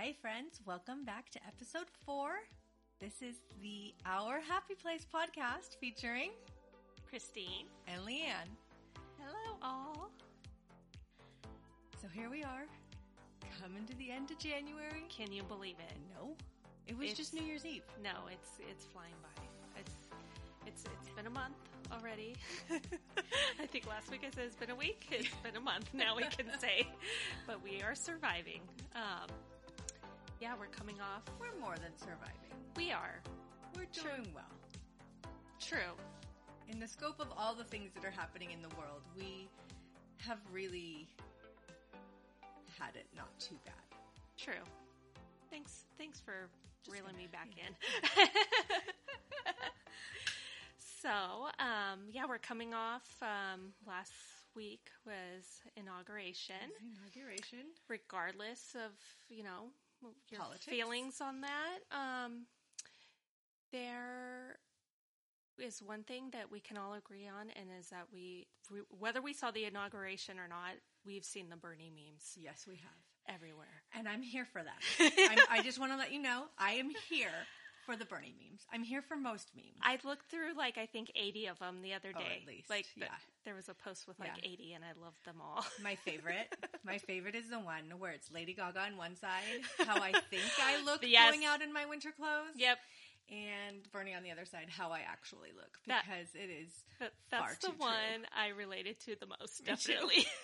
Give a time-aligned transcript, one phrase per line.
[0.00, 2.30] Hey, friends, welcome back to episode four.
[3.02, 6.30] This is the Our Happy Place podcast featuring
[7.06, 7.66] Christine.
[7.86, 8.48] and Leanne.
[9.18, 10.10] Hello, all.
[12.00, 12.64] So here we are,
[13.60, 15.04] coming to the end of January.
[15.10, 15.96] Can you believe it?
[16.16, 16.34] No,
[16.86, 17.82] it was It's- just New Year's Eve.
[18.02, 19.42] No, it's it's flying by.
[19.78, 19.92] It's
[20.66, 21.56] it's it's been a month
[21.92, 22.36] already.
[23.60, 25.08] I think last week I said it's been a week.
[25.10, 25.90] It's been a month.
[25.92, 26.86] Now we can say,
[27.46, 28.62] but we are surviving.
[28.94, 29.28] Um,
[30.40, 31.22] yeah, we're coming off.
[31.38, 32.56] We're more than surviving.
[32.76, 33.20] We are
[33.76, 34.44] We're doing well.
[35.60, 35.94] true.
[36.68, 39.48] In the scope of all the things that are happening in the world, we
[40.26, 41.08] have really
[42.78, 43.74] had it not too bad.
[44.38, 44.64] True.
[45.50, 45.84] Thanks.
[45.98, 46.48] Thanks for
[46.88, 47.74] reeling me back in.
[50.78, 51.10] so,
[51.58, 53.16] um, yeah, we're coming off.
[53.20, 54.12] Um, last
[54.54, 56.70] week was inauguration.
[56.96, 57.66] Inauguration.
[57.88, 58.92] Regardless of
[59.28, 59.70] you know
[60.30, 60.64] your Politics.
[60.66, 62.46] feelings on that, um,
[63.72, 64.58] there
[65.58, 68.46] is one thing that we can all agree on, and is that we,
[68.98, 70.72] whether we saw the inauguration or not,
[71.04, 73.34] we've seen the Bernie memes Yes, we have.
[73.34, 73.82] everywhere.
[73.94, 74.78] And I'm here for that.
[75.30, 77.28] I'm, I just want to let you know I am here
[77.90, 78.62] for the Bernie memes.
[78.72, 79.78] I'm here for most memes.
[79.82, 82.38] I looked through like I think eighty of them the other Oh, day.
[82.42, 83.16] at least, like th- yeah.
[83.44, 84.50] there was a post with like Yeah.
[84.50, 85.64] eighty, and I loved them all.
[85.82, 89.96] My favorite, my favorite is the one where it's Lady Gaga on one side, how
[90.00, 91.30] I think I look Yes.
[91.30, 92.78] going out in my winter clothes, yep,
[93.30, 96.70] and Bernie on the other side, how I actually look That- because it is.
[97.00, 97.80] that, that's the too true.
[97.86, 99.64] one I related to the most.
[99.64, 100.26] Definitely.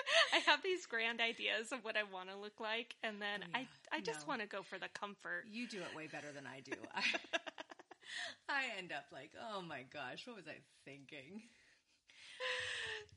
[0.34, 3.58] I have these grand ideas of what I want to look like, and then yeah.
[3.60, 4.30] I I just No.
[4.32, 5.44] want to go for the comfort.
[5.50, 6.72] You do it way better than I do.
[6.94, 7.02] I,
[8.48, 11.42] I end up like, oh my gosh, what was I thinking?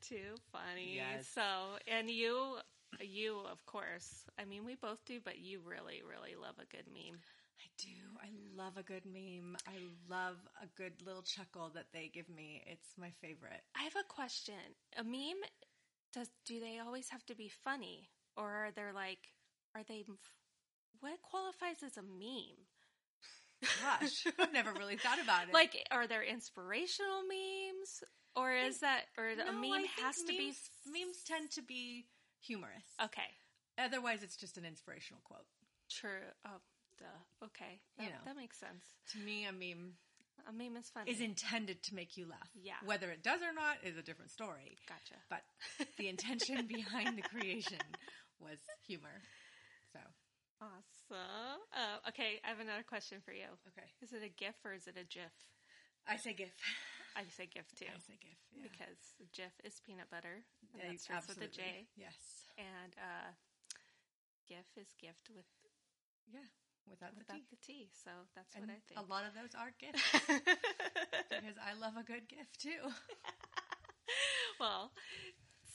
[0.00, 0.96] Too funny.
[0.96, 1.28] Yes.
[1.32, 1.42] So,
[1.86, 2.58] and you,
[3.00, 4.24] you of course.
[4.38, 7.20] I mean, we both do, but you really, really love a good meme.
[7.60, 8.18] I do.
[8.20, 9.56] I love a good meme.
[9.66, 12.62] I love a good little chuckle that they give me.
[12.66, 13.62] It's my favorite.
[13.78, 14.54] I have a question.
[14.98, 15.42] A meme
[16.12, 19.18] does do they always have to be funny or are they like
[19.74, 20.04] are they
[21.00, 22.66] what qualifies as a meme?
[23.82, 25.54] Gosh, I've never really thought about it.
[25.54, 28.02] Like are there inspirational memes
[28.36, 32.06] or is that or a meme has to be memes, memes tend to be
[32.40, 32.84] humorous.
[33.02, 33.38] Okay.
[33.78, 35.46] Otherwise, it's just an inspirational quote.
[35.90, 36.28] True.
[36.46, 36.60] Oh,
[36.98, 37.46] duh.
[37.46, 37.80] Okay.
[37.96, 38.18] That, You know.
[38.26, 38.84] that makes sense.
[39.12, 39.94] To me, a meme
[40.48, 41.10] A meme is funny.
[41.10, 42.50] is intended to make you laugh.
[42.60, 42.74] Yeah.
[42.84, 44.76] Whether it does or not is a different story.
[44.88, 45.16] Gotcha.
[45.30, 45.42] But
[45.98, 47.78] the intention behind the creation
[48.40, 49.22] was humor.
[49.92, 50.00] So,
[50.60, 51.58] Awesome.
[51.74, 53.50] Uh, okay, I have another question for you.
[53.74, 53.86] okay.
[54.00, 55.32] Is it a GIF or is it a GIF?
[56.06, 56.54] I say GIF.
[57.14, 57.86] I say GIF too.
[57.90, 58.38] I say GIF.
[58.54, 58.62] Yeah.
[58.70, 58.98] Because
[59.34, 60.42] GIF is peanut butter.
[60.72, 61.86] And Yeah, that starts with a J.
[61.96, 62.14] Yes.
[62.56, 63.30] And uh,
[64.48, 65.46] GIF is gift with
[66.32, 66.46] Yeah.
[66.90, 67.86] Without, without the T.
[67.86, 67.88] the T.
[68.04, 68.98] So that's And what I think.
[69.00, 70.02] a lot of those are gifts
[71.30, 72.90] because I love a good gift too.
[74.60, 74.90] well,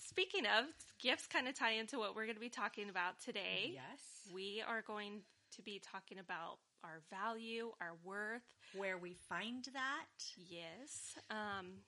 [0.08, 0.66] speaking of
[1.02, 3.72] gifts, kind of tie into what we're going to be talking about today.
[3.74, 4.02] Yes.
[4.34, 5.22] We are going
[5.56, 8.44] to be talking about our value, our worth.
[8.76, 10.12] Where we find that.
[10.38, 11.16] Yes.
[11.32, 11.82] Um,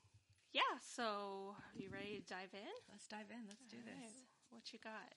[0.53, 0.79] yeah.
[0.95, 2.73] So, you ready to dive in?
[2.89, 3.43] Let's dive in.
[3.47, 3.93] Let's do this.
[3.99, 5.13] right, What you got?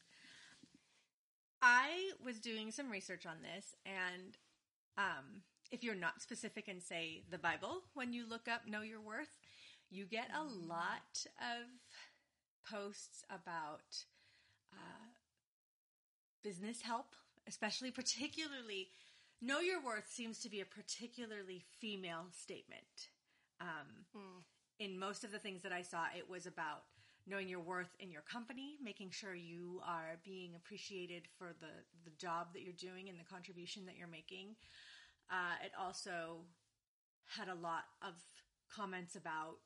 [1.62, 4.36] I was doing some research on this, and
[4.98, 9.00] um, if you're not specific and say the Bible, when you look up Know Your
[9.00, 9.38] Worth,
[9.90, 11.68] you get a lot of
[12.68, 14.04] posts about
[14.72, 15.06] uh,
[16.42, 17.14] business help,
[17.46, 18.88] especially, particularly,
[19.40, 23.10] Know Your Worth seems to be a particularly female statement.
[23.60, 24.40] Um, Hmm.
[24.80, 26.82] in most of the things that I saw, it was about
[27.26, 31.70] knowing your worth in your company, making sure you are being appreciated for the,
[32.04, 34.56] the job that you're doing and the contribution that you're making.
[35.30, 36.44] Uh, it also
[37.26, 38.14] had a lot of
[38.74, 39.60] comments about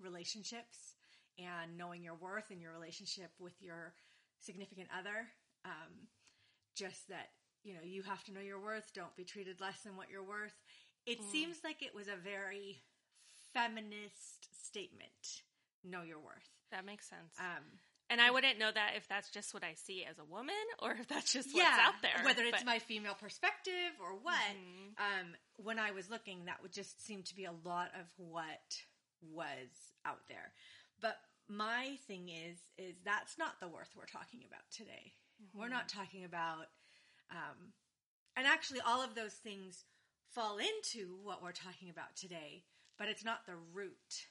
[0.00, 0.94] relationships
[1.38, 3.94] and knowing your worth in your relationship with your
[4.40, 5.28] significant other.
[5.64, 6.08] Um,
[6.74, 7.28] just that,
[7.62, 8.92] you know, you have to know your worth.
[8.94, 10.54] Don't be treated less than what you're worth.
[11.06, 11.30] It Mm.
[11.30, 12.82] seems like it was a very
[13.52, 15.42] feminist statement.
[15.84, 16.61] Know your worth.
[16.72, 17.36] That makes sense.
[17.38, 17.62] Um,
[18.10, 20.92] and I wouldn't know that if that's just what I see as a woman or
[20.92, 22.24] if that's just what's yeah, out there.
[22.24, 24.40] whether it's but- my female perspective or what.
[24.40, 24.98] Mhm.
[24.98, 28.82] Um, when I was looking, that would just seem to be a lot of what
[29.22, 29.70] was
[30.04, 30.52] out there.
[31.00, 31.16] But
[31.48, 35.14] my thing is, is that's not the worth we're talking about today.
[35.54, 36.66] We're not talking about,
[37.30, 37.72] um,
[38.36, 39.84] and actually, all of those things
[40.30, 42.64] fall into what we're talking about today,
[42.96, 44.26] but it's not the root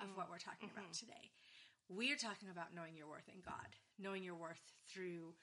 [0.00, 1.30] of what we're talking about today.
[1.90, 5.34] We are talking about knowing your worth in God, knowing your worth through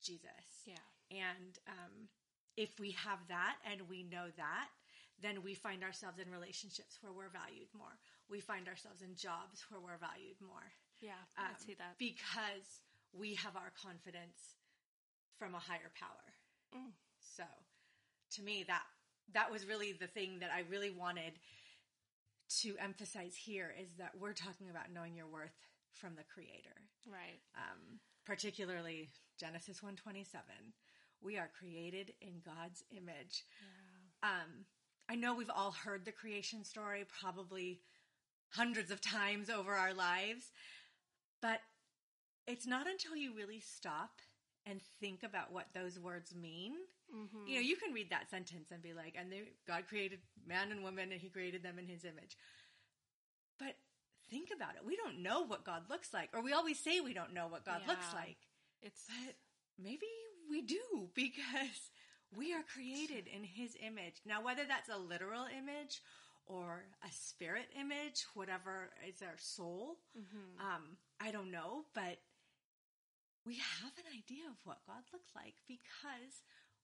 [0.00, 0.62] Jesus.
[0.64, 0.78] Yeah.
[1.10, 2.06] And um,
[2.56, 4.68] if we have that and we know that,
[5.20, 7.98] then we find ourselves in relationships where we're valued more.
[8.30, 10.70] We find ourselves in jobs where we're valued more.
[11.00, 11.98] Yeah, Um, I see that.
[11.98, 14.54] Because we have our confidence
[15.38, 16.26] from a higher power.
[16.76, 16.92] Mm.
[17.18, 17.44] So
[18.36, 18.82] to me that
[19.32, 21.38] that was really the thing that I really wanted
[22.62, 25.52] to emphasize here is that we're talking about knowing your worth
[25.92, 26.76] from the creator.
[27.06, 27.40] Right.
[27.56, 30.42] Um, particularly Genesis 127.
[31.22, 33.44] We are created in God's image.
[34.22, 34.30] Yeah.
[34.30, 34.64] Um,
[35.08, 37.80] I know we've all heard the creation story probably
[38.50, 40.52] hundreds of times over our lives,
[41.40, 41.60] but
[42.46, 44.20] it's not until you really stop
[44.66, 46.72] and think about what those words mean.
[47.14, 47.46] Mm-hmm.
[47.46, 50.70] You know, you can read that sentence and be like, and they, God created man
[50.70, 52.36] and woman and he created them in his image.
[54.30, 54.84] Think about it.
[54.84, 57.64] We don't know what God looks like, or we always say we don't know what
[57.64, 58.36] God looks like.
[58.82, 59.36] It's But
[59.78, 60.06] maybe
[60.50, 61.90] we do because
[62.36, 64.20] we are created in his image.
[64.26, 66.02] Now, whether that's a literal image
[66.46, 70.60] or a spirit image, whatever is our soul, Mhm.
[70.60, 72.18] um, I don't know, but
[73.44, 76.42] we have an idea of what God looks like because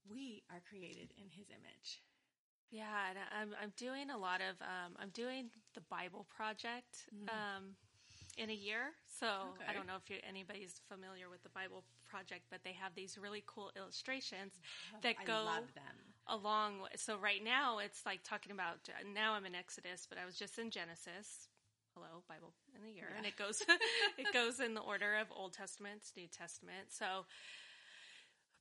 [0.09, 2.01] we are created in his image.
[2.71, 7.29] Yeah, and I'm I'm doing a lot of um, I'm doing the Bible project Mhm.
[7.31, 7.77] um,
[8.37, 8.93] in a year.
[9.07, 9.67] So Okay.
[9.69, 13.17] I don't know if you, anybody's familiar with the Bible project, but they have these
[13.17, 14.53] really cool illustrations
[15.03, 15.43] that I go
[16.27, 16.81] along.
[16.81, 20.37] with- So right now it's like talking about now I'm in Exodus, but I was
[20.37, 21.49] just in Genesis.
[21.95, 23.61] Hello, Bible in the year, and it goes
[24.19, 26.91] it goes in the order of Old Testament, New Testament.
[26.91, 27.27] So,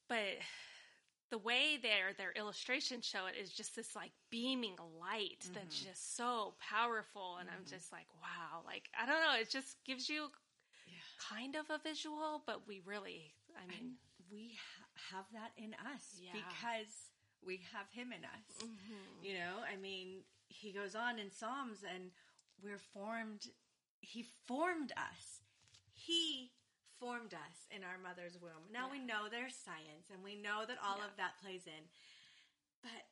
[0.08, 0.38] but
[1.34, 5.86] the way their their illustrations show it is just this like beaming light that's Mhm.
[5.88, 7.70] just so powerful, and I'm Mhm.
[7.70, 10.30] just like, wow, like I don't know, it just gives you
[10.86, 11.00] Yeah.
[11.18, 13.98] kind of a visual, but we really, I mean, And
[14.30, 16.34] we ha- have that in us Yeah.
[16.34, 17.10] because
[17.42, 18.62] we have him in us.
[18.62, 19.24] mhm.
[19.24, 22.12] You know, I mean, he goes on in Psalms and
[22.62, 23.52] we're formed,
[24.02, 25.42] he formed us.
[25.94, 26.52] He
[27.04, 28.64] formed us in our mother's womb.
[28.72, 31.12] Now we know there's science and we know that all Yeah.
[31.12, 31.84] of that plays in.
[32.80, 33.04] But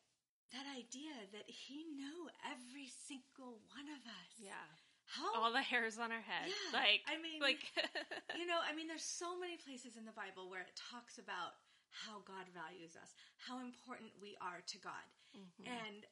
[0.56, 4.32] that idea that he knew every single one of us.
[4.40, 4.64] yeah,
[5.06, 7.60] How all the hairs on our head, Yeah, like, I mean, like,
[8.40, 11.60] you know, I mean, there's so many places in the Bible where it talks about
[11.92, 15.04] how God values us, how important we are to God.
[15.36, 15.68] Mhm.
[15.68, 16.06] And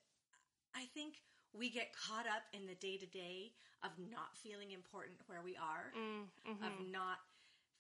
[0.76, 1.24] I think
[1.54, 5.56] we get caught up in the day to day of not feeling important where we
[5.56, 6.68] are, Mm, mhm.
[6.68, 7.20] of not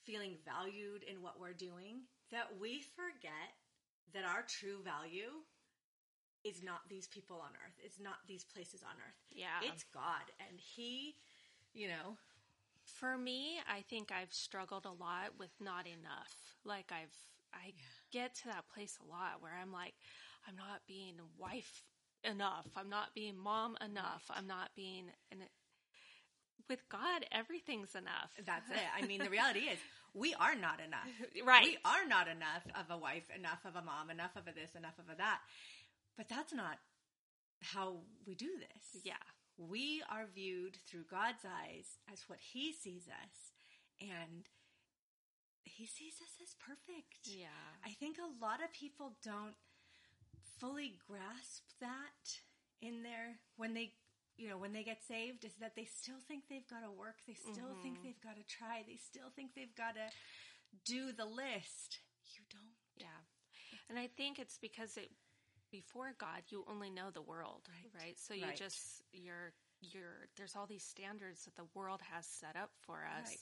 [0.03, 2.01] feeling valued in what we're doing,
[2.31, 3.53] that we forget
[4.13, 5.43] that our true value
[6.43, 7.75] is not these people on earth.
[7.83, 9.19] It's not these places on earth.
[9.31, 10.23] yeah, It's God.
[10.39, 11.15] And He,
[11.73, 12.17] you know,
[12.83, 16.33] For me, I think I've struggled a lot with not enough.
[16.65, 17.15] Like I've
[17.53, 17.73] I
[18.11, 19.95] get to that place a lot where I'm like
[20.47, 21.83] I'm not being wife
[22.23, 22.67] enough.
[22.75, 24.29] I'm not being mom enough.
[24.29, 25.37] I'm not being it,
[26.69, 28.31] with God everything's enough.
[28.45, 28.77] that's it.
[28.97, 29.77] I mean, the reality is
[30.13, 31.07] we are not enough.
[31.45, 31.65] right.
[31.65, 34.75] We are not enough of a wife, enough of a mom, enough of a this,
[34.75, 35.39] enough of a that.
[36.17, 36.77] But that's not
[37.61, 39.01] how we do this.
[39.03, 39.13] yeah.
[39.57, 43.51] We are viewed through God's eyes as what He sees us,
[43.99, 44.47] and
[45.63, 47.25] He sees us as perfect.
[47.27, 47.47] Yeah.
[47.85, 49.55] I think a lot of people don't
[50.59, 52.39] fully grasp that
[52.81, 53.91] in their when they
[54.39, 57.17] you know when they get saved is that they still think they've got to work
[57.27, 58.03] they still think Mhm.
[58.03, 60.07] they've got to try they still think they've got to
[60.85, 61.99] do the list
[62.35, 63.21] you don't Yeah.
[63.89, 65.11] And I think it's because it
[65.71, 67.91] before God you only know the world, Right.
[67.93, 68.17] right?
[68.19, 68.57] So you Right.
[68.57, 73.25] just you're you're there's all these standards that the world has set up for us
[73.27, 73.39] Right.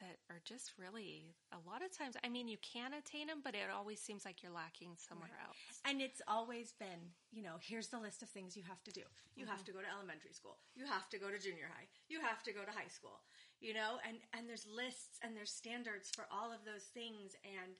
[0.00, 3.54] That are just really a lot of times I mean you can attain them but
[3.54, 5.46] it always seems like you're lacking somewhere Right.
[5.48, 5.80] else.
[5.84, 9.02] and it's always been you know here's the list of things you have to do
[9.36, 9.64] you have Mhm.
[9.66, 12.52] to go to elementary school you have to go to junior high you have to
[12.52, 13.20] go to high school
[13.60, 17.76] you know and and there's lists and there's standards for all of those things and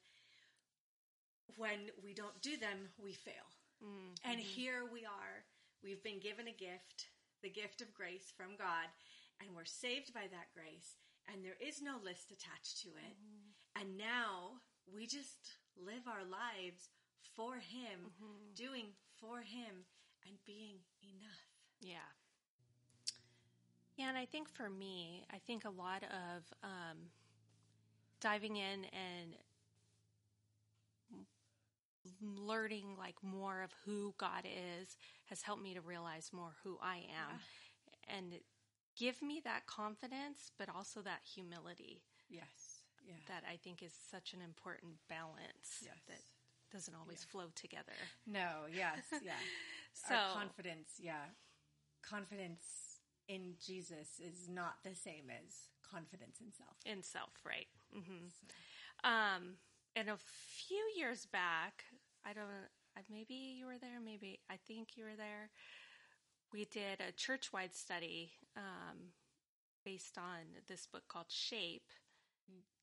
[1.57, 3.47] when we don't do them we fail
[3.83, 5.43] Mm, And here we are.
[5.83, 7.09] We've been given a gift,
[7.41, 8.93] the gift of grace from God,
[9.41, 10.99] and we're saved by that grace.
[11.29, 13.17] And there is no list attached to it.
[13.17, 13.53] Mhm.
[13.77, 16.91] And now we just live our lives
[17.35, 18.55] for Him, Mhm.
[18.55, 19.87] doing for Him,
[20.25, 21.47] and being enough.
[21.81, 22.13] Yeah.
[23.97, 27.13] Yeah, and I think for me, I think a lot of um,
[28.21, 29.37] diving in and
[32.21, 34.97] learning like more of who God is
[35.27, 37.41] has helped me to realize more who I am
[38.09, 38.41] and
[39.01, 42.03] give me that confidence, but also that humility.
[42.29, 42.85] Yes.
[43.09, 43.15] Yeah.
[43.29, 45.97] that I think is such an important balance Yes.
[46.07, 46.21] that
[46.71, 47.97] doesn't always flow together.
[48.27, 49.33] No, yes, yeah.
[49.95, 51.25] So Our confidence, yeah.
[52.03, 56.77] Confidence in Jesus is not the same as confidence in self.
[56.85, 57.67] in self, right?
[57.93, 58.29] hmm
[59.03, 59.57] Um,
[59.97, 61.85] and a few years back,
[62.25, 62.47] I don't.
[63.11, 63.99] Maybe you were there.
[64.05, 65.51] Maybe I think you were there.
[66.53, 69.13] We did a church-wide study um,
[69.85, 71.89] based on this book called Shape.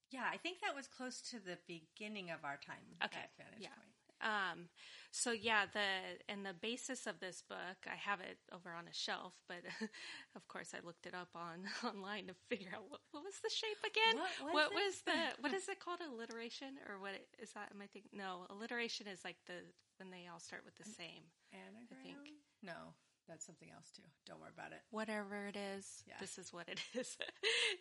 [0.09, 3.27] Yeah, I think that was close to the beginning of our time Okay,
[3.59, 3.67] yeah.
[3.67, 3.97] Point.
[4.17, 4.69] Um,
[5.11, 8.93] so yeah, the and the basis of this book, I have it over on a
[8.93, 9.61] shelf, but
[10.35, 13.53] of course I looked it up on online to figure out what, what was the
[13.53, 14.17] shape again.
[14.17, 15.99] What was what was the what is it called?
[16.01, 17.69] Alliteration or what is that?
[17.73, 19.61] Am I think no alliteration is like the
[19.97, 21.29] when they all start with the same.
[21.53, 22.01] Anagram?
[22.01, 22.41] think.
[22.63, 24.03] No, that's something else too.
[24.25, 24.81] Don't worry about it.
[24.91, 26.15] Whatever it is, Yeah.
[26.19, 27.17] this is what it is.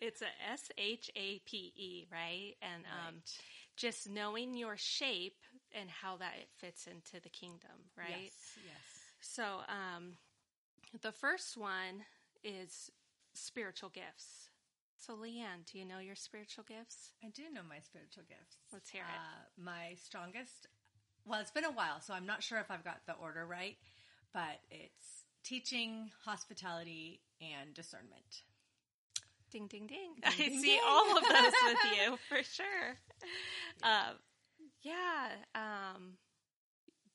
[0.01, 2.53] it's a S H A P E, right?
[2.61, 3.39] And um, Right.
[3.75, 5.37] just knowing your shape
[5.73, 8.31] and how that it fits into the kingdom, right?
[8.31, 8.75] Yes, yes.
[9.19, 10.13] So, um,
[11.01, 12.05] the first one
[12.43, 12.89] is
[13.33, 14.49] spiritual gifts.
[14.97, 17.11] So, Leanne, do you know your spiritual gifts?
[17.23, 18.57] I do know my spiritual gifts.
[18.73, 19.19] Let's hear it.
[19.19, 20.67] Uh, my strongest,
[21.25, 23.77] well, it's been a while, so I'm not sure if I've got the order right,
[24.33, 28.43] but it's teaching, hospitality, and discernment.
[29.51, 30.11] Ding, ding, ding.
[30.25, 30.79] I ding, see ding.
[30.85, 32.97] all of those with you for sure.
[33.81, 34.11] Uh,
[34.83, 35.29] yeah.
[35.55, 36.13] Um,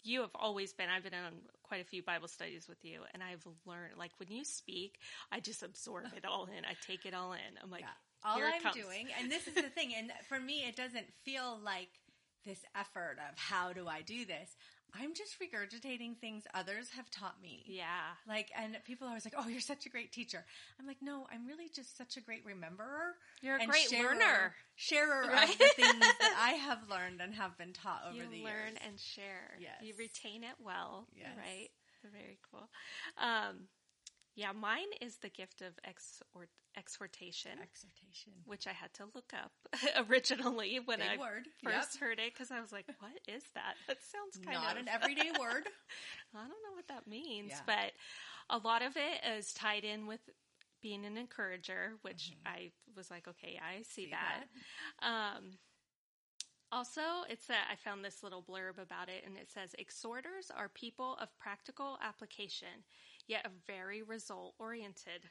[0.03, 3.23] you have always been, I've been on quite a few Bible studies with you, and
[3.23, 4.99] I've learned, like, when you speak,
[5.31, 6.65] I just absorb it all in.
[6.65, 7.39] I take it all in.
[7.63, 7.89] I'm like, Yeah.
[8.25, 11.89] All I'm doing, and this is the thing, and for me, it doesn't feel like
[12.47, 14.57] this effort of how do I do this.
[14.95, 17.65] I'm just regurgitating things others have taught me.
[17.67, 18.13] Yeah.
[18.29, 20.45] Like, and people are always like, "Oh, you're such a great teacher."
[20.79, 23.13] I'm like, "No, I'm really just such a great rememberer.
[23.41, 24.55] You're a great sharer- learner.
[24.77, 25.51] sharer Right?
[25.51, 28.37] of the things that I have learned and have been taught over you the learn
[28.43, 29.57] years." Learn and share.
[29.59, 29.81] Yes.
[29.83, 31.07] You retain it well.
[31.15, 31.37] Yes.
[31.37, 31.69] Right.
[32.13, 32.69] Very cool.
[33.17, 33.69] Um,
[34.35, 38.33] yeah, mine is the gift of exhort, exhortation, Exhortation.
[38.47, 39.53] which I had to look up
[40.09, 41.47] originally when Big I word.
[41.63, 43.75] first heard it because I was like, "What is that?
[43.87, 44.45] That sounds Yep.
[44.47, 45.69] kind Not of an everyday word.
[46.35, 47.61] I don't know what that means, Yeah.
[47.67, 47.93] but
[48.51, 50.21] a lot of it is tied in with
[50.81, 54.49] being an encourager, which I was like, okay, I see, See that.
[55.07, 55.59] Um,
[56.73, 60.69] also, it's that I found this little blurb about it, and it says exhorters are
[60.71, 62.83] people of practical application,
[63.27, 65.29] yet very result oriented.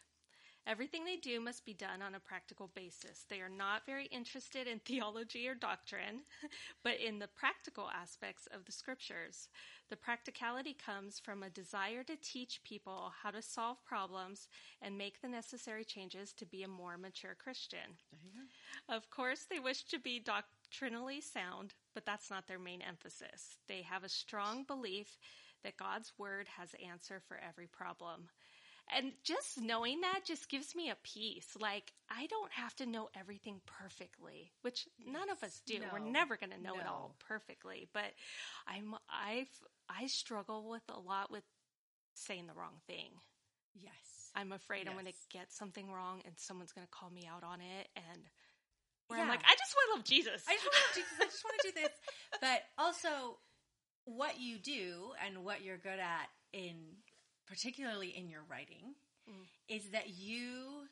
[0.67, 3.25] Everything they do must be done on a practical basis.
[3.27, 6.21] They are not very interested in theology or doctrine,
[6.83, 9.49] but in the practical aspects of the scriptures.
[9.89, 14.47] The practicality comes from a desire to teach people how to solve problems
[14.81, 17.97] and make the necessary changes to be a more mature Christian.
[18.87, 23.57] Of course, they wish to be doctrinally sound, but that's not their main emphasis.
[23.67, 25.17] They have a strong belief
[25.63, 28.29] that God's word has answer for every problem.
[28.93, 31.47] And just knowing that just gives me a peace.
[31.59, 35.79] Like, I don't have to know everything perfectly, which none of us do.
[35.93, 38.11] We're never going to know it all perfectly, but
[38.67, 39.47] I'm, I've,
[39.87, 41.43] I struggle with a lot with
[42.15, 43.11] saying the wrong thing.
[43.75, 43.93] Yes.
[44.35, 47.43] I'm afraid I'm going to get something wrong and someone's going to call me out
[47.43, 47.87] on it.
[47.95, 48.21] And
[49.07, 50.43] where I'm like, I just want to love Jesus.
[50.47, 51.15] I just want to love Jesus.
[51.19, 51.95] I just want to do this.
[52.41, 53.37] But also,
[54.05, 56.75] what you do and what you're good at in,
[57.47, 58.95] particularly in your writing,
[59.29, 59.45] Mm.
[59.67, 60.87] is that you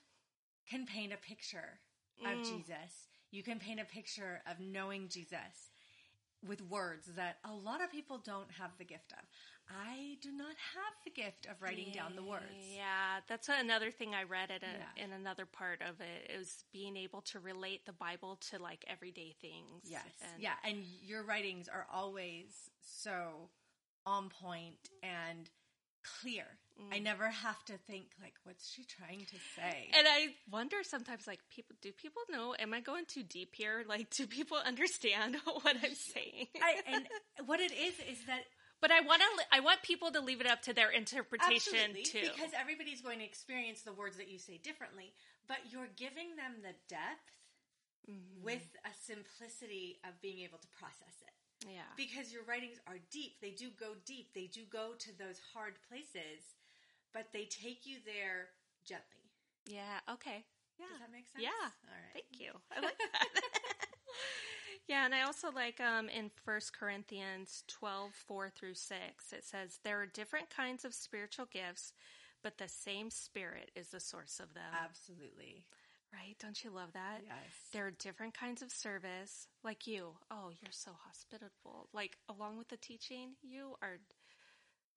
[0.67, 1.79] can paint a picture
[2.19, 2.43] of Mm.
[2.45, 3.07] Jesus.
[3.31, 5.71] You can paint a picture of knowing Jesus
[6.43, 9.27] with words that a lot of people don't have the gift of.
[9.67, 12.45] I do not have the gift of writing down the words.
[12.59, 15.03] Yeah, that's another thing I read at a, Yeah.
[15.03, 19.33] in another part of it is being able to relate the Bible to like everyday
[19.33, 19.89] things.
[19.89, 20.07] Yes.
[20.21, 20.57] And- yeah.
[20.63, 22.69] And your writings are always
[23.03, 23.49] so
[24.05, 25.49] on point and
[26.21, 26.45] clear.
[26.79, 26.95] Mm.
[26.95, 29.89] I never have to think like, what's she trying to say?
[29.97, 32.55] And I wonder sometimes, like, people, do people know?
[32.57, 33.83] Am I going too deep here?
[33.87, 36.47] Like, do people understand what I'm saying?
[36.61, 37.07] I, and
[37.47, 38.41] what it is is that
[38.81, 42.03] but I want to, I want people to leave it up to their interpretation absolutely
[42.03, 42.21] too.
[42.31, 45.11] because everybody's going to experience the words that you say differently,
[45.49, 47.27] but you're giving them the depth
[48.09, 48.41] Mhm.
[48.41, 51.33] with a simplicity of being able to process it.
[51.67, 53.41] Yeah, because your writings are deep.
[53.41, 54.33] They do go deep.
[54.33, 56.55] They do go to those hard places,
[57.13, 58.49] but they take you there
[58.85, 59.27] gently.
[59.67, 60.45] yeah, okay,
[60.79, 61.43] yeah, Does that make sense?
[61.43, 61.67] Yeah.
[61.83, 62.13] All right.
[62.15, 62.51] Thank you.
[62.71, 63.27] I like that.
[64.87, 69.79] yeah, and I also like um, in First Corinthians 12, 4 through 6, it says,
[69.83, 71.91] There are different kinds of spiritual gifts,
[72.41, 74.71] but the same Spirit is the source of them.
[74.71, 75.65] Absolutely.
[76.13, 76.35] Right?
[76.39, 77.21] Don't you love that?
[77.23, 77.35] Yes.
[77.71, 79.47] There are different kinds of service.
[79.63, 80.15] Like you.
[80.31, 81.87] Oh, you're so hospitable.
[81.93, 83.99] Like along with the teaching, you are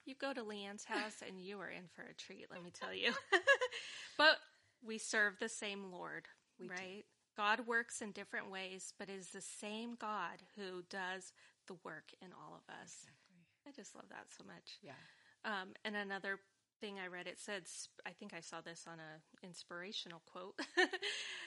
[0.04, 2.92] you go to Leanne's house and you are in for a treat, let me tell
[2.94, 3.12] you.
[4.18, 4.36] but
[4.84, 6.26] we serve the same Lord,
[6.58, 6.72] We do.
[6.74, 7.04] right?
[7.36, 11.32] God works in different ways, but is the same God who does
[11.68, 12.90] the work in all of us.
[13.04, 13.38] Exactly.
[13.68, 14.78] I just love that so much.
[14.82, 14.98] Yeah.
[15.44, 16.40] Um, and another
[16.82, 17.62] thing I read, it said,
[18.04, 20.58] I think I saw this on a inspirational quote.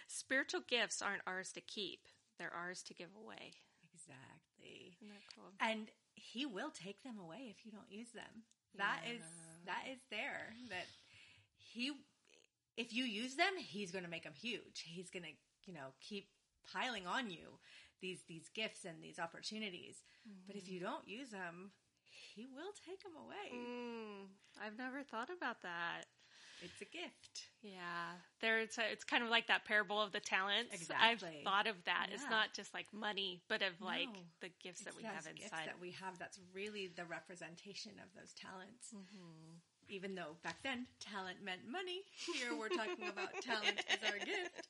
[0.07, 2.07] Spiritual gifts aren't ours to keep;
[2.39, 3.59] they're ours to give away.
[3.93, 4.95] Exactly.
[4.95, 5.51] Isn't that cool?
[5.59, 8.47] And he will take them away if you don't use them.
[8.77, 9.73] That is Yeah.
[9.73, 10.55] that is there.
[10.69, 10.87] That
[11.57, 11.91] he
[12.77, 14.83] if you use them, he's going to make them huge.
[14.85, 15.31] He's going to,
[15.65, 16.29] you know, keep
[16.71, 17.59] piling on you
[18.01, 20.03] these these gifts and these opportunities.
[20.47, 20.73] But if mm-hmm.
[20.73, 21.71] you don't use them,
[22.35, 23.51] he will take them away.
[23.53, 24.27] Mm,
[24.63, 26.05] I've never thought about that.
[26.61, 27.51] It's a gift.
[27.61, 30.73] Yeah, there it's a, it's kind of like that parable of the talents.
[30.73, 30.95] Exactly.
[31.03, 32.07] I've thought of that.
[32.13, 34.19] It's not just like money, but of like No.
[34.39, 35.67] the gifts that we have gifts inside.
[35.67, 38.95] that we have that's really the representation of those talents.
[38.95, 39.59] Mm-hmm.
[39.89, 42.01] Even though back then talent meant money,
[42.33, 44.63] here we're talking about talent as our gift.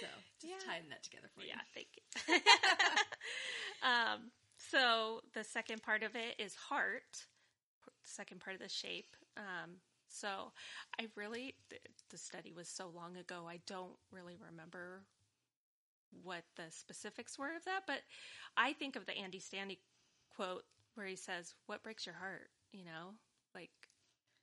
[0.00, 0.06] So
[0.40, 0.60] just Yeah.
[0.64, 1.48] tying that together for you.
[1.48, 2.04] Yeah, thank you.
[3.88, 7.26] um, so the second part of it is heart.
[8.02, 9.16] Second part of the shape.
[9.36, 9.76] Um,
[10.08, 10.52] so
[11.00, 13.44] I really th- the study was so long ago.
[13.48, 15.02] I don't really remember
[16.22, 18.00] what the specifics were of that, but
[18.56, 19.78] I think of the Andy Stanley
[20.34, 23.14] quote where he says, "What breaks your heart?" You know,
[23.54, 23.70] like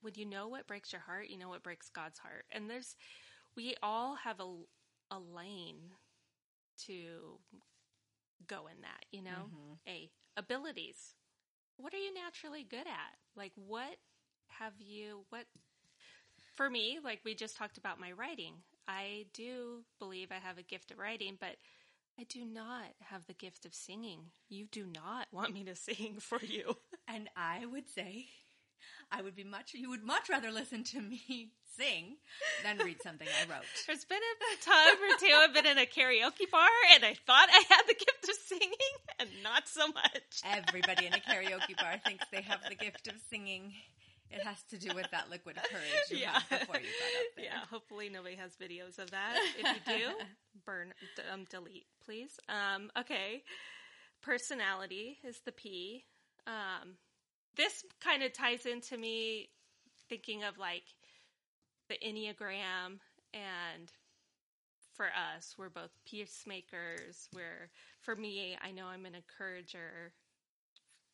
[0.02, 2.46] when you know what breaks your heart, you know what breaks God's heart.
[2.52, 2.96] And there's
[3.56, 4.56] we all have a
[5.12, 5.92] a lane
[6.86, 7.40] to
[8.48, 9.52] go in that, you know?
[9.52, 9.80] Mhm.
[9.88, 11.16] A abilities.
[11.78, 13.18] What are you naturally good at?
[13.36, 13.98] Like what
[14.48, 15.48] have you what
[16.56, 18.54] for me, like we just talked about my writing.
[18.88, 21.56] I do believe I have a gift of writing, but
[22.20, 24.32] I do not have the gift of singing.
[24.50, 26.78] You do not want me to sing for you.
[27.08, 28.28] And I would say
[29.12, 32.18] I would be much you would much rather listen to me sing
[32.64, 33.66] than read something I wrote.
[33.88, 37.50] There's been a time or two I've been in a karaoke bar and I thought
[37.52, 38.72] I had the gift of singing
[39.20, 40.42] and not so much.
[40.46, 43.74] Everybody in a karaoke bar thinks they have the gift of singing.
[44.32, 46.40] It has to do with that liquid courage you Yeah.
[46.50, 47.46] had before you got up there.
[47.46, 49.38] Yeah, hopefully nobody has videos of that.
[49.60, 50.10] If you do,
[50.66, 50.94] burn,
[51.32, 52.32] um, delete, please.
[52.50, 53.44] Um, okay.
[54.22, 56.06] Personality is the P.
[56.48, 56.96] Um,
[57.56, 59.50] this kind of ties into me
[60.10, 60.84] thinking of like
[61.90, 63.00] the Enneagram
[63.34, 63.92] and
[64.96, 67.28] for us, we're both peacemakers.
[67.34, 70.14] We're, for me, I know I'm an encourager.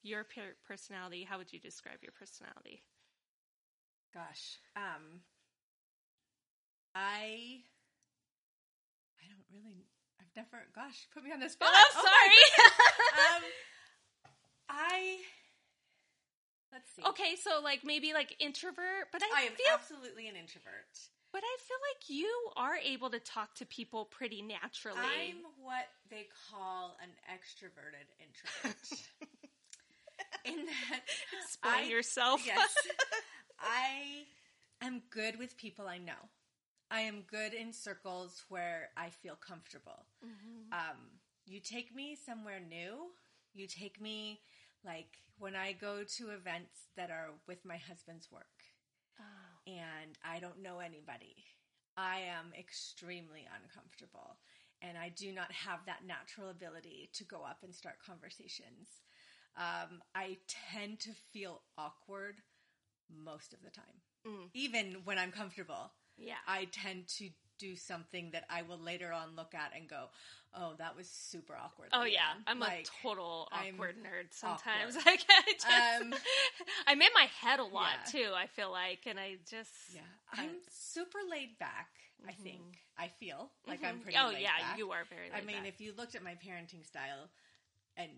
[0.04, 0.26] Your
[0.68, 2.84] personality, how would you describe your personality?
[4.14, 4.58] Gosh.
[4.76, 5.22] Um
[6.96, 7.62] I
[9.22, 9.86] I don't really
[10.20, 11.70] I've never gosh, put me on the spot.
[11.72, 12.66] Oh, my sorry.
[13.36, 13.44] um
[14.70, 15.18] I
[16.72, 17.04] let's see.
[17.04, 20.92] Okay, so like maybe like introvert, but I, I am feel absolutely an introvert.
[21.32, 24.98] but I feel like you are able to talk to people pretty naturally.
[25.00, 29.02] I'm what they call an extroverted introvert.
[30.46, 31.02] In that
[31.44, 32.42] Explain I- yourself.
[32.46, 32.74] Yes.
[33.60, 34.26] I
[34.82, 36.30] am good with people I know.
[36.90, 40.06] I am good in circles where I feel comfortable.
[40.26, 40.74] Mhm.
[40.74, 40.98] Um,
[41.46, 43.12] you take me somewhere new.
[43.54, 44.42] You take me
[44.86, 48.46] like when I go to events that are with my husband's work
[49.20, 51.36] Oh, and I don't know anybody.
[51.98, 54.38] I am extremely uncomfortable
[54.82, 58.88] and I do not have that natural ability to go up and start conversations.
[59.56, 60.38] Um, I
[60.74, 62.38] tend to feel awkward
[63.10, 64.02] most of the time.
[64.26, 64.50] Mm.
[64.54, 66.42] Even when I'm comfortable, yeah.
[66.48, 67.30] I tend to
[67.62, 70.06] do something that I will later on look at and go,
[70.54, 74.34] "Oh, that was super awkward." Oh yeah, Leanne." I'm Like, a total I'm awkward nerd.
[74.34, 75.20] Sometimes awkward.
[75.30, 76.14] I just, um,
[76.88, 78.12] I'm in my head a lot yeah.
[78.12, 78.32] too.
[78.36, 80.02] I feel like, and I just Yeah,
[80.34, 81.90] I- I'm super laid back.
[82.28, 82.44] I Mhm.
[82.44, 82.62] think
[82.98, 84.04] I feel like I'm Mhm.
[84.04, 84.18] pretty.
[84.18, 84.78] Oh yeah, back.
[84.78, 85.32] you are very.
[85.32, 85.68] I mean, back.
[85.74, 87.30] if you looked at my parenting style,
[87.98, 88.12] and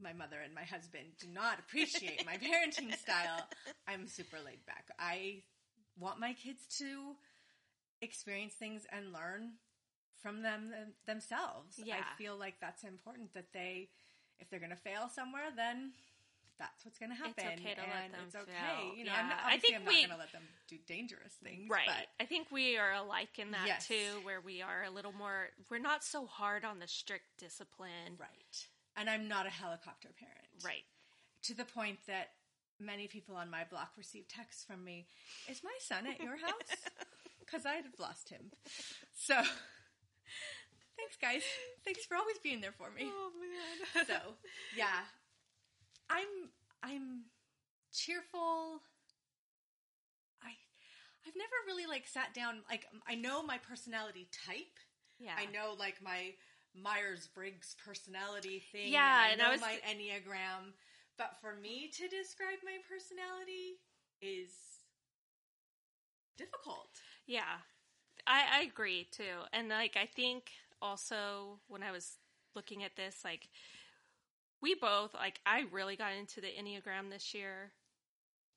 [0.00, 3.46] my mother and my husband do not appreciate my parenting style,
[3.86, 4.90] I'm super laid back.
[4.98, 5.42] I
[5.98, 7.16] want my kids to
[8.02, 9.52] experience things and learn
[10.22, 11.80] from them them- themselves.
[11.82, 11.96] Yeah.
[11.96, 13.88] I feel like that's important that they,
[14.38, 15.92] if they're going to fail somewhere, then
[16.58, 17.32] that's what's going to happen.
[17.38, 18.52] It's okay to let them it's okay.
[18.52, 18.94] fail.
[18.94, 19.36] You know, I'm Yeah.
[19.36, 21.70] not, I think I'm not going to let them do dangerous things.
[21.70, 21.86] Right.
[21.86, 23.88] But I think we are alike in that Yes.
[23.88, 28.16] too, where we are a little more, we're not so hard on the strict discipline.
[28.18, 28.66] Right.
[28.96, 30.62] And I'm not a helicopter parent.
[30.62, 30.84] Right.
[31.44, 32.32] To the point that
[32.78, 35.06] many people on my block receive texts from me
[35.48, 36.76] Is my son at your house?
[37.50, 38.52] Because I'd have lost him.
[39.14, 39.34] So
[40.96, 41.42] Thanks, guys.
[41.84, 43.04] Thanks for always being there for me.
[43.06, 44.04] Oh man.
[44.06, 44.14] So,
[44.76, 45.04] yeah,
[46.10, 46.50] I'm
[46.82, 47.24] I'm
[47.92, 48.82] cheerful.
[50.42, 50.50] I
[51.26, 54.78] I've never really like sat down like I know my personality type.
[55.18, 55.34] yeah.
[55.38, 56.34] I know like my
[56.74, 58.92] Myers Briggs personality thing.
[58.92, 60.72] Yeah, and and I I know was- my Enneagram.
[61.18, 63.76] But for me to describe my personality
[64.22, 64.52] is
[66.44, 66.88] difficult.
[67.26, 67.58] Yeah,
[68.26, 69.44] I, I agree too.
[69.52, 70.50] And like, I think
[70.82, 72.18] also when I was
[72.54, 73.48] looking at this, like,
[74.62, 77.72] we both, like, I really got into the Enneagram this year.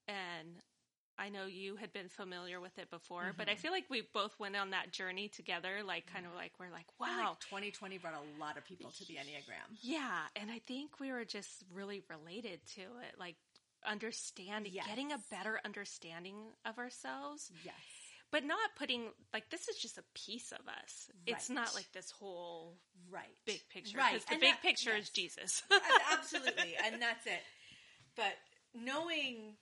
[0.07, 0.61] And
[1.17, 3.59] I know you had been familiar with it before, but I Mhm.
[3.59, 5.83] feel like we both went on that journey together.
[5.83, 7.29] Like, kind of like, we're like, wow.
[7.29, 9.77] like 2020 brought a lot of people to the Enneagram.
[9.81, 13.35] Yeah, and I think we were just really related to it, like
[13.85, 14.87] understanding, Yes.
[14.87, 17.75] getting a better understanding of ourselves, Yes.
[18.31, 21.09] but not putting like this is just a piece of us.
[21.25, 22.77] It's not like this whole
[23.09, 23.35] Right.
[23.45, 23.97] big picture.
[23.97, 24.21] Right.
[24.25, 25.03] The And big that- picture yes.
[25.05, 25.63] is Jesus.
[26.11, 26.75] Absolutely.
[26.77, 27.43] And that's it.
[28.15, 28.33] But
[28.73, 29.57] knowing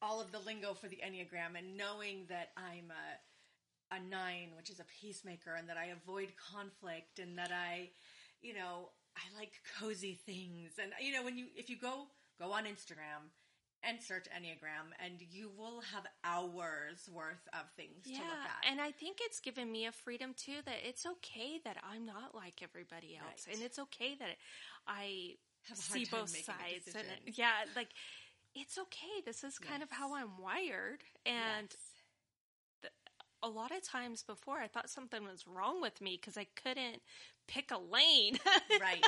[0.00, 4.70] all of the lingo for the Enneagram and knowing that I'm a, a nine, which
[4.70, 7.90] is a peacemaker, and that I avoid conflict and that I,
[8.40, 10.72] you know, I like cozy things.
[10.80, 12.06] And, you know, when you, if you go,
[12.42, 13.30] go on Instagram
[13.84, 18.70] and search Enneagram and you will have hours worth of things yeah, to look at.
[18.70, 22.34] and I think it's given me a freedom too that it's okay that I'm not
[22.34, 23.56] like everybody else, Right.
[23.56, 24.36] and it's okay that
[24.86, 25.34] I
[25.68, 27.88] Have see both sides, and yeah, like
[28.54, 29.22] it's okay.
[29.24, 31.68] This is kind of how I'm wired, and
[32.84, 32.90] Yes.
[33.42, 37.00] a lot of times before I thought something was wrong with me because I couldn't
[37.48, 38.38] pick a lane.
[38.80, 39.04] right,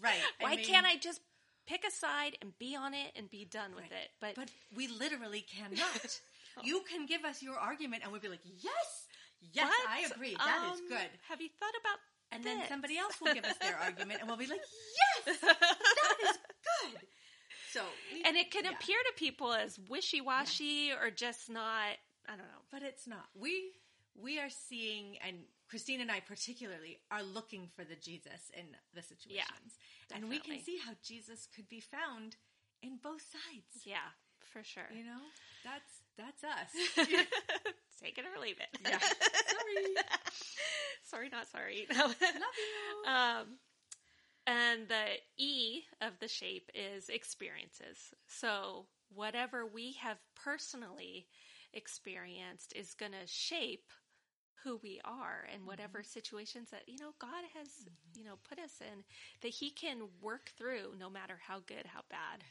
[0.00, 0.20] right.
[0.40, 1.20] Why mean- can't I just
[1.66, 3.92] pick a side and be on it and be done with Right.
[3.92, 4.10] it?
[4.20, 6.20] But, But we literally cannot.
[6.62, 9.06] you can give us your argument and we'll be like, yes,
[9.52, 10.36] yes, but, I agree.
[10.36, 11.08] That is um, good.
[11.28, 11.98] Have you thought about
[12.32, 14.60] And then somebody else will give us their argument and we'll be like,
[15.26, 16.38] yes, that is
[16.82, 17.00] good.
[17.72, 17.80] So,
[18.12, 18.70] we, and it can yeah.
[18.70, 21.98] appear to people as wishy washy or just not.
[22.28, 22.62] I don't know.
[22.70, 23.26] but it's not.
[23.38, 23.72] We
[24.16, 25.38] we are seeing, and
[25.74, 28.62] Christine and I particularly are looking for the Jesus in
[28.94, 29.74] the situations,
[30.14, 32.36] and we can see how Jesus could be found
[32.80, 33.82] in both sides.
[33.84, 34.14] Yeah,
[34.52, 34.86] for sure.
[34.92, 35.18] You know,
[35.64, 36.70] that's that's us.
[38.00, 38.68] Take it or leave it.
[38.88, 39.00] Yeah.
[39.00, 39.94] Sorry.
[41.02, 41.88] sorry, not sorry.
[41.92, 43.10] Love you.
[43.10, 43.46] Um,
[44.46, 48.14] and the E of the shape is experiences.
[48.28, 51.26] So whatever we have personally
[51.72, 53.90] experienced is going to shape
[54.64, 56.12] who we are and whatever Mm-hmm.
[56.12, 57.68] situations that you know God has
[58.16, 59.04] you know put us in
[59.42, 62.42] that he can work through no matter how good how bad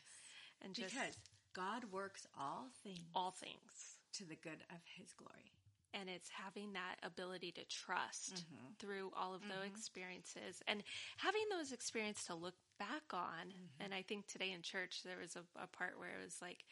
[0.63, 1.15] and just Because
[1.54, 5.52] God works all things all things to the good of His glory.
[5.93, 8.76] and it's having that ability to trust Mhm.
[8.80, 9.76] through all of those Mhm.
[9.78, 10.84] experiences and
[11.17, 13.54] having those experiences to look back on.
[13.54, 13.69] Mhm.
[13.80, 16.65] And I think today in church there was a, a part where it was like,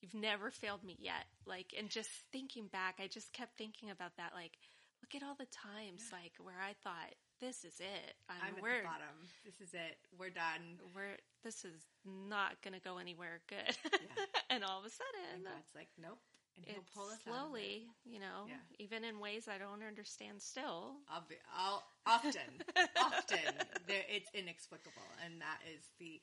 [0.00, 4.16] "You've never failed me yet." Like, and just thinking back, I just kept thinking about
[4.16, 4.32] that.
[4.34, 4.58] Like,
[5.02, 6.18] look at all the times Yeah.
[6.22, 8.14] like where I thought, "This is it.
[8.28, 9.16] I'm, I'm at the bottom.
[9.44, 9.98] This is it.
[10.18, 10.78] We're done.
[10.94, 14.24] we're this is not going to go anywhere good." Yeah.
[14.50, 16.18] and all of a sudden, God's like, nope.
[16.56, 18.60] And He'll it's pull us slowly, you know, Yeah.
[18.78, 20.96] even in ways I don't understand still.
[21.10, 21.40] Out of it.
[21.56, 22.52] I'll be, I'll, often,
[23.00, 23.54] often,
[23.88, 26.20] there, it's inexplicable, and that is the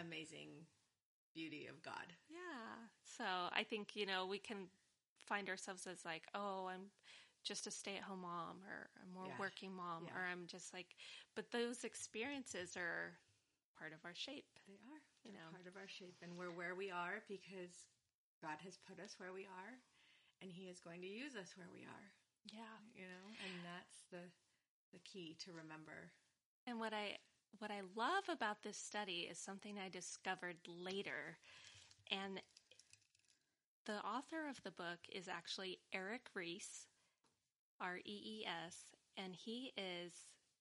[0.00, 0.66] amazing
[1.38, 2.08] beauty of God.
[2.28, 2.90] Yeah.
[3.06, 3.24] So
[3.54, 4.66] I think, you know, we can
[5.22, 6.90] find ourselves as like, oh, I'm
[7.44, 9.38] just a stay at home mom or a more Yeah.
[9.38, 10.14] working mom Yeah.
[10.18, 10.96] or I'm just like,
[11.34, 13.18] but those experiences are
[13.78, 14.50] part of our shape.
[14.66, 15.02] They are.
[15.22, 15.50] You They're know.
[15.54, 17.86] part of our shape, and we're where we are because
[18.42, 19.72] God has put us where we are,
[20.42, 22.06] and He is going to use us where we are.
[22.50, 22.74] Yeah.
[22.94, 24.24] You know, and that's the
[24.92, 26.10] the key to remember.
[26.66, 27.18] And what I
[27.58, 31.38] what I love about this study is something I discovered later.
[32.10, 32.40] And
[33.86, 36.86] the author of the book is actually Erik Rees,
[37.80, 38.76] R E E S,
[39.16, 40.12] and he is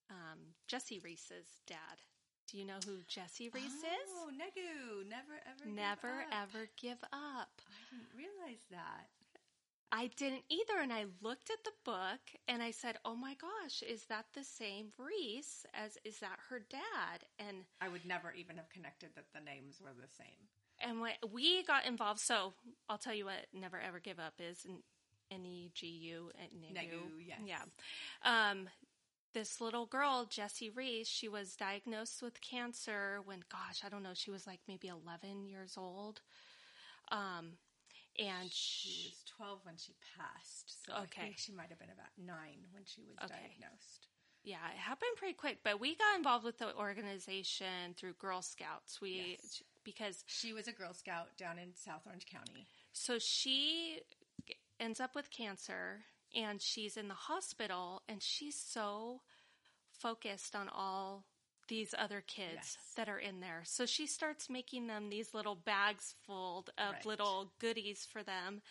[0.10, 2.02] um, Jessie Rees's dad.
[2.50, 4.10] Do you know who Jessie Rees is?
[4.16, 6.28] Oh, Negu, never ever, give Never up.
[6.32, 7.50] ever give up.
[7.68, 9.08] I didn't realize that.
[9.92, 10.82] I didn't either.
[10.82, 14.44] And I looked at the book and I said, Oh my gosh, is that the
[14.44, 17.26] same Rees as is that her dad?
[17.40, 20.50] And I would never even have connected that the names were the same.
[20.80, 22.54] and when we got involved, so
[22.90, 24.66] I'll tell you what Never Ever Give Up is
[25.32, 26.32] N E G U
[26.74, 27.40] Negu, yes.
[27.46, 27.62] Yeah.
[28.24, 28.70] Um,
[29.34, 34.14] this little girl, Jessie Rees, she was diagnosed with cancer when, gosh, I don't know,
[34.14, 36.22] she was like maybe 11 years old.
[37.12, 37.54] Um,
[38.20, 40.86] and She was 12 when she passed.
[40.86, 41.22] So Okay.
[41.22, 43.56] I think she might have been about nine when she was Okay.
[43.60, 44.08] diagnosed.
[44.44, 49.02] Yeah, it happened pretty quick, but we got involved with the organization through Girl Scouts.
[49.02, 49.62] We Yes.
[49.84, 52.68] because She was a Girl Scout down in South Orange County.
[52.94, 54.02] so she
[54.80, 59.22] ends up with cancer and she's in the hospital and she's so
[59.92, 61.26] focused on all
[61.68, 62.94] these other kids Yes.
[62.96, 63.64] that are in there.
[63.66, 67.06] So she starts making them these little bags full of Right.
[67.06, 68.62] little goodies for them.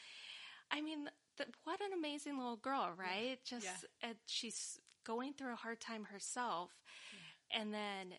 [0.71, 3.43] I mean, th- what an amazing little girl, right?
[3.45, 4.15] Just Yeah.
[4.27, 6.73] she's going through a hard time herself.
[7.51, 8.19] And then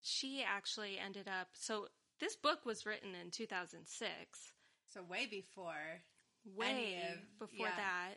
[0.00, 1.88] she actually ended up so
[2.20, 4.52] this book was written in 2006
[4.86, 6.02] So way before.
[6.44, 7.76] way of- before yeah.
[7.76, 8.14] that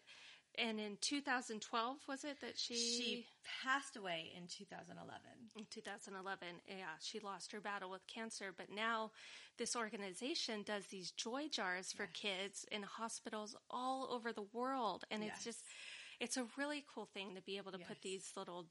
[0.58, 3.26] and in 2012 was it that she, She
[3.63, 5.22] passed away in 2011.
[5.56, 8.54] in 2011 yeah she lost her battle with cancer.
[8.56, 9.12] But now
[9.58, 15.04] this organization does these joy jars for kids in hospitals all over the world.
[15.12, 15.63] And it's just
[16.20, 18.65] it's a really cool thing to be able to put these little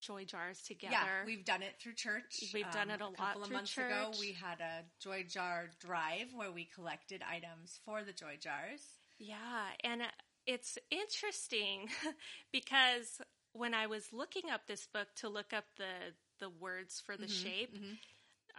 [0.00, 0.92] joy jars together.
[0.92, 2.40] Yeah, we've done it through church.
[2.42, 5.70] Um, We've done it a lot couple of months ago, we had a Joy Jar
[5.80, 8.80] drive where we collected items for the Joy Jars.
[9.18, 9.36] Yeah,
[9.82, 10.02] and
[10.46, 11.88] it's interesting
[12.52, 13.20] because
[13.52, 17.28] when I was looking up this book to look up the the words for the
[17.28, 17.74] shape,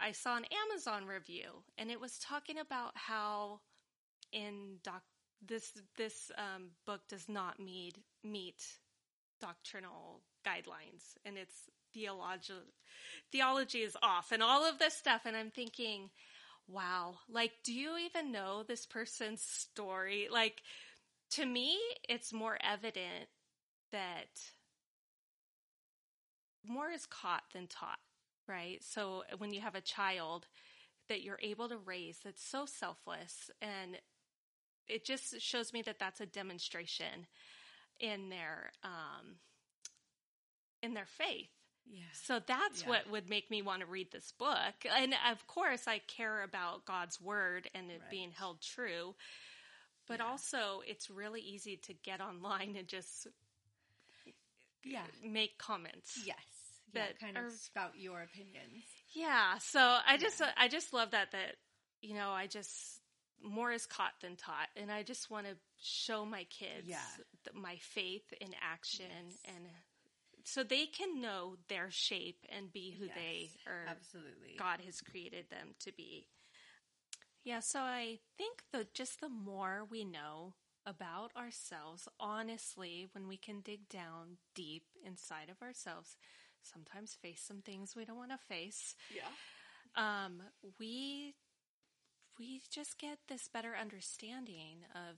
[0.00, 3.60] I saw an Amazon review, and it was talking about how
[4.32, 5.02] in doc
[5.46, 8.64] this this um, book does not meet meet
[9.40, 11.54] doctrinal guidelines, and its
[11.94, 12.54] theology
[13.32, 16.10] theology is off, and all of this stuff, and I'm thinking.
[16.70, 17.14] Wow.
[17.30, 20.28] Like, do you even know this person's story?
[20.30, 20.60] Like,
[21.30, 23.28] to me, it's more evident
[23.92, 24.40] that
[26.66, 27.98] more is caught than taught,
[28.46, 28.82] right?
[28.82, 30.46] So when you have a child
[31.08, 33.98] that you're able to raise that's so selfless, and
[34.86, 37.26] it just shows me that that's a demonstration
[38.00, 39.36] in their um,
[40.82, 41.50] in their faith.
[41.86, 42.02] Yeah.
[42.12, 42.88] So that's Yeah.
[42.88, 44.74] what would make me want to read this book.
[44.84, 48.10] And of course, I care about God's word and it Right.
[48.10, 49.16] being held true.
[50.08, 50.26] But Yeah.
[50.26, 53.26] also, it's really easy to get online and just
[54.82, 55.06] Yeah.
[55.22, 56.18] make comments.
[56.24, 56.36] Yes.
[56.94, 58.84] Yeah, That kind are- of spout your opinions.
[59.10, 59.58] Yeah.
[59.58, 61.56] So I just, I just love that, that,
[62.00, 63.02] you know, I just,
[63.40, 64.70] more is caught than taught.
[64.74, 67.04] And I just want to show my kids Yeah.
[67.44, 69.40] th- my faith in action Yes.
[69.44, 69.70] and
[70.44, 74.56] so they can know their shape and be who they are Absolutely.
[74.56, 76.26] God has created them to be.
[77.48, 80.52] Yeah, so I think that just the more we know
[80.84, 86.18] about ourselves, honestly, when we can dig down deep inside of ourselves,
[86.62, 89.30] sometimes face some things we don't want to face, Yeah.
[89.96, 90.42] um,
[90.78, 91.34] we
[92.38, 95.16] we just get this better understanding of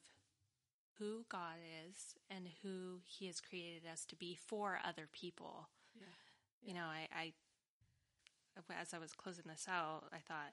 [1.00, 1.56] who God
[1.88, 6.06] is and who He has created us to be for other people Yeah.
[6.62, 7.32] you know, I, I,
[8.80, 10.52] as I was closing this out, I thought,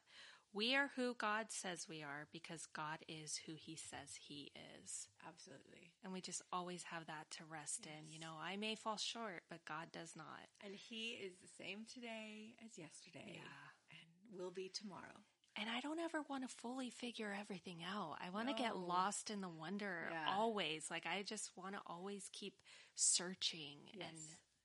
[0.53, 4.51] we are who God says we are because God is who he says he
[4.83, 5.07] is.
[5.27, 5.91] Absolutely.
[6.03, 8.11] And we just always have that to rest in.
[8.11, 10.47] You know, I may fall short, but God does not.
[10.65, 13.33] And he is the same today as yesterday.
[13.35, 13.91] Yeah.
[13.91, 15.21] And will be tomorrow.
[15.59, 18.17] And I don't ever want to fully figure everything out.
[18.25, 20.25] I want to get lost in the wonder Yeah.
[20.35, 20.89] always.
[20.91, 22.53] Like, I just want to always keep
[22.95, 23.77] searching.
[23.93, 24.07] Yes.
[24.09, 24.17] And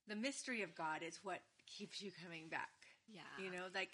[0.07, 2.71] the mystery of God is what keeps you coming back.
[3.09, 3.21] yeah.
[3.42, 3.90] You know, like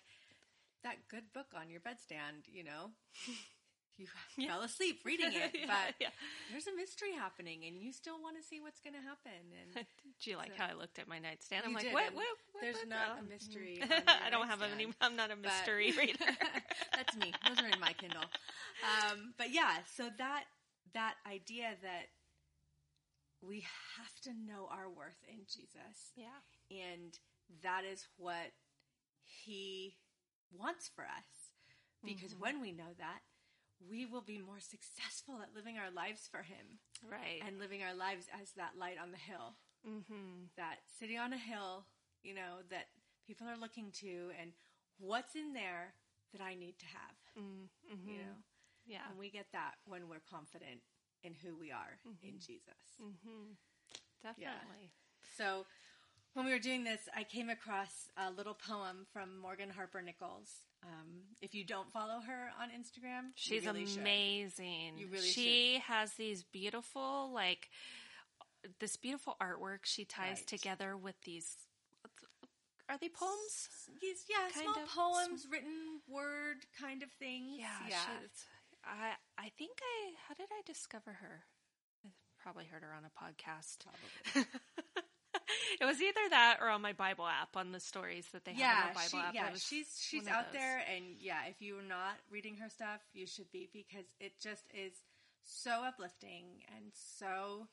[0.84, 2.90] that good book on your bedstand, you know.
[3.98, 4.54] You Yeah.
[4.54, 6.10] fell asleep reading it, Yeah, but yeah.
[6.52, 9.42] there's a mystery happening and you still want to see what's going to happen.
[9.74, 9.84] And
[10.22, 11.64] Do you like So- how I looked at my nightstand?
[11.66, 14.86] I'm like, did, what, what, what- there's not a oh, mystery I don't have any.
[15.00, 16.30] I'm not a but- mystery reader.
[16.94, 17.32] That's me.
[17.48, 18.22] Those are in my Kindle.
[18.86, 20.44] Um, but yeah, so that
[20.94, 22.06] that idea that
[23.42, 23.66] we
[23.98, 26.38] have to know our worth in Jesus, yeah.
[26.70, 27.18] and
[27.64, 28.54] that is what
[29.24, 29.96] He
[30.50, 31.52] wants for us.
[32.04, 32.38] Because Mhm.
[32.40, 33.22] when we know that,
[33.80, 37.40] we will be more successful at living our lives for Him Right.
[37.42, 39.56] and living our lives as that light on the hill
[39.86, 40.46] mm-hmm.
[40.56, 41.86] that city on a hill,
[42.22, 42.88] you know, that
[43.26, 44.52] people are looking to and
[44.98, 45.94] what's in there
[46.32, 48.08] that I need to have, Mm-hmm.
[48.08, 48.42] you know.
[48.84, 49.08] Yeah.
[49.08, 50.82] And we get that when we're confident
[51.22, 52.96] in who we are in Jesus.
[53.00, 53.52] Mm-hmm.
[54.22, 54.90] Definitely.
[55.36, 55.66] So
[56.34, 60.50] when we were doing this, I came across a little poem from Morgan Harper Nichols.
[60.84, 63.98] Um, if you don't follow her on Instagram, She's you really should.
[64.00, 64.98] amazing.
[64.98, 67.68] You really she has these beautiful, like,
[68.78, 70.46] this beautiful artwork she ties Right.
[70.46, 71.56] together with these.
[72.88, 73.68] Are they poems?
[74.00, 74.88] Yes, yeah, Kind small of.
[74.88, 77.58] poems, written word kind of things.
[77.60, 77.68] Yeah.
[77.88, 78.00] yeah.
[78.06, 78.44] she-
[78.84, 81.44] I I think I how did I discover her?
[82.06, 82.08] I
[82.40, 83.78] probably heard her on a podcast.
[83.84, 84.48] Probably.
[85.80, 88.60] it was either that or on my Bible app on the stories that they have
[88.60, 89.34] yeah, on the Bible she, app.
[89.34, 93.50] yeah, she's she's out there, and yeah, if you're not reading her stuff, you should
[93.52, 94.92] be because it just is
[95.42, 96.44] so uplifting
[96.76, 97.66] and so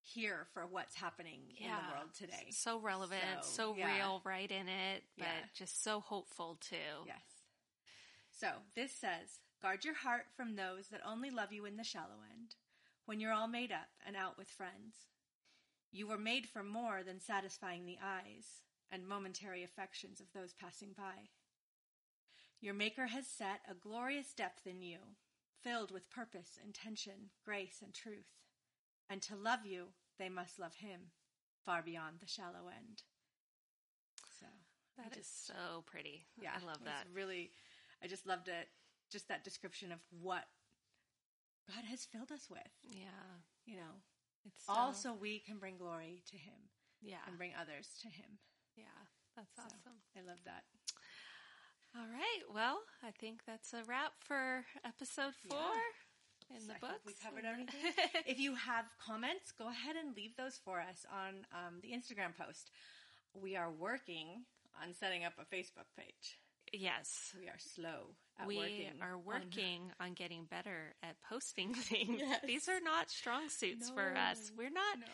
[0.00, 2.46] here for what's happening in the world today.
[2.50, 3.96] So relevant, so, So, yeah.
[3.96, 5.46] real, right in it, but Yeah.
[5.54, 7.04] just so hopeful too.
[7.06, 7.42] Yes.
[8.30, 12.22] So this says, guard your heart from those that only love you in the shallow
[12.32, 12.54] end,
[13.06, 15.06] when you're all made up and out with friends.
[15.92, 20.92] You were made for more than satisfying the eyes and momentary affections of those passing
[20.96, 21.30] by.
[22.60, 24.98] Your Maker has set a glorious depth in you,
[25.62, 28.32] filled with purpose, intention, grace, and truth.
[29.08, 31.12] And to love you, they must love Him,
[31.64, 33.02] far beyond the shallow end.
[34.40, 34.46] So
[34.96, 36.26] That is just- so pretty.
[36.36, 37.06] yeah, I love that.
[37.12, 37.52] Really,
[38.02, 38.68] I just loved it.
[39.10, 40.48] Just that description of what
[41.68, 42.72] God has filled us with.
[42.82, 43.40] Yeah.
[43.64, 44.02] You know,
[44.46, 46.70] It's so, all so we can bring glory to Him
[47.02, 47.22] yeah.
[47.26, 48.38] and bring others to Him.
[48.76, 48.84] Yeah.
[49.36, 49.98] That's So, awesome.
[50.16, 50.64] I love that.
[51.96, 52.42] All right.
[52.54, 55.72] Well, I think that's a wrap for episode four
[56.54, 57.00] in So the book.
[57.04, 57.80] we covered everything.
[58.26, 62.36] if you have comments, go ahead and leave those for us on um, the Instagram
[62.36, 62.70] post.
[63.34, 64.44] We are working
[64.82, 66.38] on setting up a Facebook page.
[66.72, 67.32] Yes.
[67.38, 68.92] We are slow at we working.
[69.02, 72.20] are working on getting better at posting things.
[72.20, 72.40] Yes.
[72.46, 74.52] These are not strong suits for us.
[74.56, 75.06] We're not No.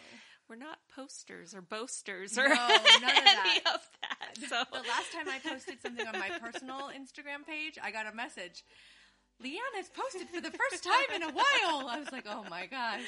[0.49, 3.63] we're not posters or boasters No, or none of any that.
[3.75, 4.49] of that.
[4.49, 8.15] So the last time I posted something on my personal Instagram page, I got a
[8.15, 8.65] message.
[9.43, 11.89] Leanne has posted for the first time in a while.
[11.89, 13.01] I was like, oh my gosh.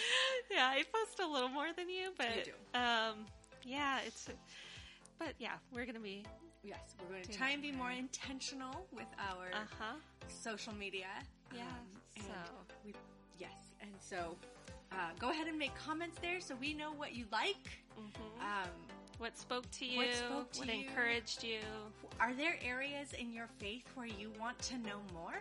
[0.51, 3.27] yeah, I post a little more than you, but um
[3.67, 4.29] yeah, it's
[5.19, 6.25] but yeah, we're gonna be
[6.65, 9.97] Yes, we're going to try and be more intentional with our uh-huh.
[10.29, 11.09] social media.
[11.55, 11.61] Yeah.
[11.61, 12.33] Um, so
[12.87, 12.95] we,
[13.39, 13.51] yes,
[13.83, 14.35] and so
[14.91, 17.83] uh, go ahead and make comments there so we know what you like.
[17.99, 18.41] mhm.
[18.41, 18.71] Um,
[19.19, 19.99] what spoke to you?
[19.99, 20.89] What spoke to what you?
[20.89, 21.61] encouraged you?
[22.19, 25.35] are there areas in your faith where you want to know more?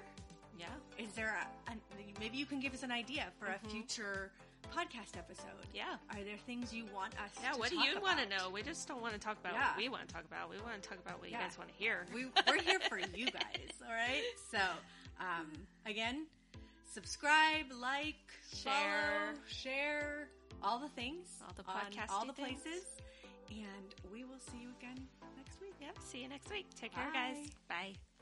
[0.60, 0.66] Yeah.
[0.98, 1.80] Is there a, an
[2.20, 3.56] maybe you can give us an idea for Mhm.
[3.56, 4.32] a future
[4.70, 5.66] podcast episode?
[5.74, 5.96] Yeah.
[6.12, 7.32] Are there things you want us?
[7.42, 8.50] Yeah, what do you want to know?
[8.50, 9.70] We just don't want to talk about Yeah.
[9.70, 10.50] what we want to talk about.
[10.50, 12.06] We want to talk about what you guys want to hear.
[12.14, 14.24] We, we're here for you guys, all right?
[14.52, 14.60] So,
[15.20, 15.48] um,
[15.86, 16.26] again,
[16.92, 18.16] subscribe, like,
[18.54, 18.72] Share.
[18.72, 20.28] follow, share,
[20.62, 22.62] all the things, All the on all the things.
[22.62, 22.84] places,
[23.50, 25.74] and we will see you again next week.
[25.82, 25.98] Yep.
[26.06, 26.68] See you next week.
[26.80, 27.38] Take care, guys.
[27.68, 27.94] Bye.
[27.94, 28.13] Bye.